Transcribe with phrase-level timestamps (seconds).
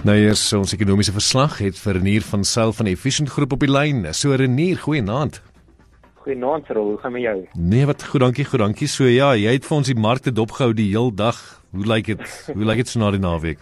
[0.00, 3.68] Nou eers ons ekonomiese verslag het vir Renier van Sail van Efficient Groep op die
[3.68, 4.06] lyn.
[4.16, 5.42] So Renier, goeienaand.
[6.24, 7.34] Goeienaand, Rol, hoe gaan met jou?
[7.52, 8.88] Nee, wat goed, dankie, goed, dankie.
[8.88, 11.36] So ja, jy het vir ons die markte dopgehou die heel dag.
[11.76, 12.24] Hoe lyk dit?
[12.48, 13.60] Hoe lyk dit so na die naweek?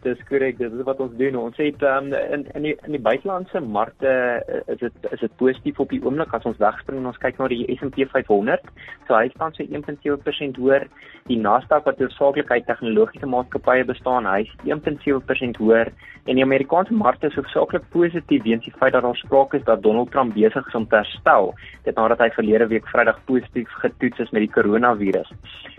[0.00, 1.34] Dis korrek, dit is wat ons doen.
[1.36, 5.34] Ons het um, in in die in die buitelandse markte uh, is dit is dit
[5.42, 8.70] positief op die oomblik as ons wegspring en ons kyk na die S&P 500.
[9.08, 10.86] So hy staan so 1.7% hoër.
[11.28, 15.92] Die Nasdaq wat hoofsaaklik uit tegnologiese maatskappye bestaan, hy is 1.7% hoër
[16.24, 19.82] en die Amerikaanse markte is hoofsaaklik positief weens die feit dat daar sprake is dat
[19.82, 21.52] Donald Trump besig is om te herstel,
[21.84, 25.32] dit nadat hy verlede week Vrydag positief getoets is met die koronavirus.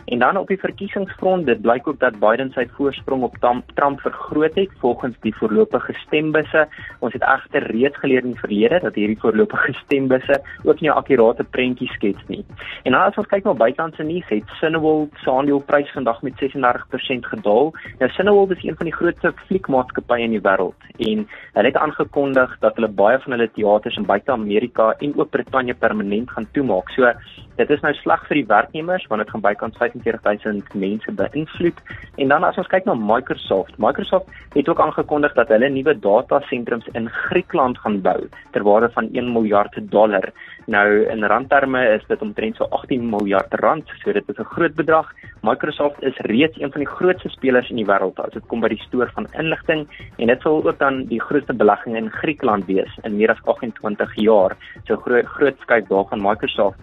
[0.05, 3.37] En dan op die verkiesingsfront, dit blyk ook dat Biden sy voorsprong op
[3.75, 6.67] Trump vergroot het volgens die voorlopige stembusse.
[6.99, 10.93] Ons het egter reeds geleer in die verlede dat hierdie voorlopige stembusse ook nie 'n
[10.93, 12.45] akkurate prentjie skets nie.
[12.83, 17.25] En nou as ons kyk na buitelandse nuus, het Cineworld se aandeleprys vandag met 36%
[17.25, 17.73] gedaal.
[17.99, 22.59] Nou Cineworld is een van die grootste fliekmaatskappye in die wêreld en hulle het aangekondig
[22.59, 26.89] dat hulle baie van hulle teaters in buite Amerika en ook Brittanje permanent gaan toemaak.
[26.89, 27.13] So
[27.61, 31.81] dit is nou sleg vir die werknemers want dit gaan bykans 45000 mense beïnvloed.
[32.17, 36.87] En dan as ons kyk na Microsoft, Microsoft het ook aangekondig dat hulle nuwe datasentrums
[36.97, 38.19] in Griekeland gaan bou
[38.51, 40.31] ter waarde van 1 miljard dollar.
[40.65, 44.75] Nou in randterme is dit omtrent so 18 miljard rand, so dit is 'n groot
[44.75, 45.11] bedrag.
[45.41, 48.67] Microsoft is reeds een van die grootste spelers in die wêreld as dit kom by
[48.67, 52.99] die stoor van inligting en dit sal ook dan die grootste belegging in Griekeland wees
[53.03, 54.55] in meer as 28 jaar.
[54.85, 56.79] So groot groot skuif daar van Microsoft.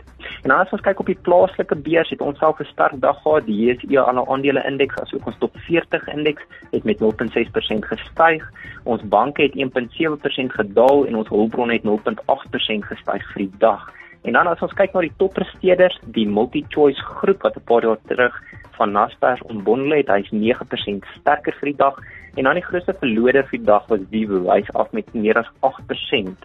[0.49, 3.45] En as ons kyk op die plaaslike beurs, het ons self 'n sterk dag gehad.
[3.45, 8.43] Die JSE alle aandele indeks asook ons top 40 indeks het met 0.6% gestyg.
[8.85, 13.93] Ons banke het 1.7% gedaal en ons hulpbronne het 0.8% gestyg vir die dag.
[14.23, 18.01] En dan as ons kyk na die toppresteerders, die MultiChoice groep wat 'n paar jaar
[18.07, 18.43] terug
[18.79, 22.01] van Naspers ontbondel het, hy's 9% sterker vir die dag.
[22.37, 25.51] En dan die grootste verloder vir die dag was Vivo, hy's af met meer as
[25.61, 26.37] 8%.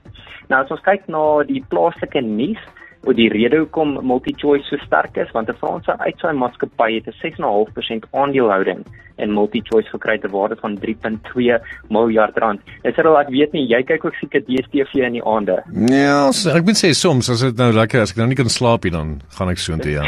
[0.49, 2.59] Nou as ons kyk na die plaaslike nuus,
[3.03, 7.17] oor die rede hoekom MultiChoice so sterk is want 'n Franse uitsaai maatskappy het 'n
[7.21, 8.85] 6.5% aandelehouding
[9.17, 11.59] in MultiChoice gekry ter waarde van 3.2
[11.89, 12.61] miljard rand.
[12.81, 15.63] Dis er al ek weet nie jy kyk ook seker DStv in die aande.
[15.89, 18.83] Ja, ek moet sê soms as dit nou lekker as ek nou nie kan slaap
[18.83, 20.03] nie dan gaan ek so intoe ja.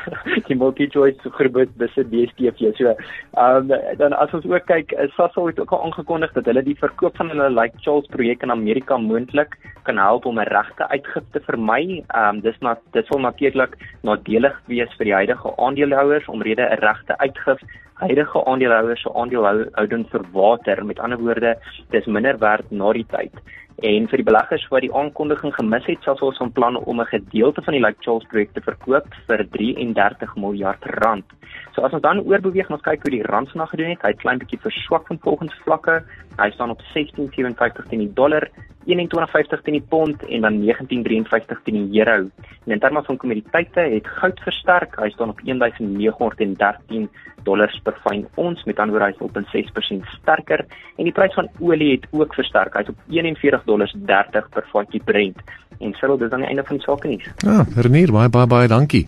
[0.50, 2.72] die MultiChoice groep besit DStv.
[2.78, 2.94] So,
[3.38, 6.78] ehm um, dan as ons ook kyk, Sasol het ook al aangekondig dat hulle die
[6.78, 9.56] verkoop van hulle Lake Charles projek in Amerika moontlik
[9.88, 12.02] kan help om 'n regte uitgifte te vermy.
[12.08, 16.80] Ehm um, dis na dit sal natuurlik nadelig wees vir die huidige aandeelhouers omrede 'n
[16.86, 17.60] regte uitgif
[18.00, 20.84] huidige aandeelhouers se aandelehouding verwater.
[20.86, 21.56] Met ander woorde,
[21.90, 23.34] dis minder werd na die tyd.
[23.80, 27.12] En vir die beleggers wat die aankondiging gemis het, sal ons van plan om 'n
[27.12, 31.24] gedeelte van die Lake Charles projek te verkoop vir 33 miljard rand.
[31.72, 34.08] So as ons dan oorbeweeg en ons kyk hoe die rand vanaand gedoen het, hy
[34.08, 36.02] het klein bietjie verswak van volgens vlakke.
[36.36, 38.48] Hy staan op 16.57 teen die dollar,
[38.90, 42.28] 21.50 teen die pond en dan 19.53 teen die euro.
[42.66, 44.98] En in terme van kommoditeite het goud versterk.
[45.00, 47.08] Hy staan op 1913
[47.44, 50.64] dollars per fyn ons met ander woorde hy is op 6% sterker
[50.98, 52.76] en die prys van olie het ook versterk.
[52.76, 55.40] Hy's op 41 dollars 30 per vatjie Brent.
[55.80, 57.20] En sou dit dan die einde van die saak nie.
[57.46, 59.06] Ja, Renier, baie baie baie dankie.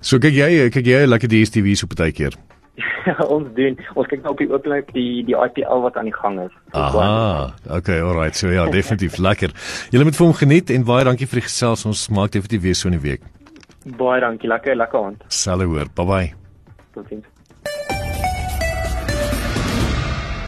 [0.00, 2.38] So kyk jy, kyk jy lekker die STV so partykeer.
[3.34, 6.40] ons doen ons kyk nou op die oomblik die die IPL wat aan die gang
[6.46, 6.54] is.
[6.72, 7.54] Aha.
[7.78, 8.36] Okay, alright.
[8.36, 9.54] So ja, definitief lekker.
[9.94, 11.86] Julle moet vir hom geniet en baie dankie vir die gesels.
[11.88, 13.22] Ons maak definitief weer so 'n week.
[13.96, 14.48] Baie dankie.
[14.50, 15.24] Lekker lekker aand.
[15.28, 15.88] Salle hoor.
[15.94, 16.28] Bye bye.
[16.94, 17.35] Totsiens.